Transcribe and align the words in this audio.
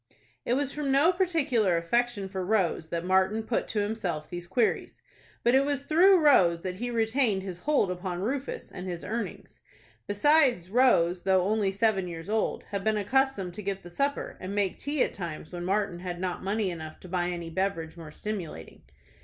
It 0.45 0.55
was 0.55 0.71
from 0.71 0.91
no 0.91 1.11
particular 1.13 1.77
affection 1.77 2.27
for 2.27 2.43
Rose 2.43 2.89
that 2.89 3.05
Martin 3.05 3.43
put 3.43 3.67
to 3.67 3.81
himself 3.81 4.27
these 4.31 4.47
queries. 4.47 4.99
But 5.43 5.53
it 5.53 5.63
was 5.63 5.83
through 5.83 6.17
Rose 6.25 6.63
that 6.63 6.77
he 6.77 6.89
retained 6.89 7.43
his 7.43 7.59
hold 7.59 7.91
upon 7.91 8.19
Rufus 8.23 8.71
and 8.71 8.87
his 8.87 9.03
earnings. 9.05 9.61
Besides, 10.07 10.71
Rose, 10.71 11.21
though 11.21 11.43
only 11.43 11.71
seven 11.71 12.07
years 12.07 12.29
old, 12.31 12.63
had 12.71 12.83
been 12.83 12.97
accustomed 12.97 13.53
to 13.53 13.61
get 13.61 13.83
the 13.83 13.91
supper, 13.91 14.37
and 14.41 14.55
make 14.55 14.79
tea 14.79 15.03
at 15.03 15.13
times 15.13 15.53
when 15.53 15.65
Martin 15.65 15.99
had 15.99 16.19
not 16.19 16.43
money 16.43 16.71
enough 16.71 16.99
to 17.01 17.07
buy 17.07 17.29
any 17.29 17.51
beverage 17.51 17.95
more 17.95 18.09
stimulating. 18.09 18.81